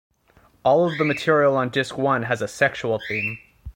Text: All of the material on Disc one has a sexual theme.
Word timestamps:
All 0.65 0.87
of 0.89 0.97
the 0.97 1.05
material 1.05 1.55
on 1.55 1.69
Disc 1.69 1.95
one 1.95 2.23
has 2.23 2.41
a 2.41 2.47
sexual 2.47 2.99
theme. 3.07 3.37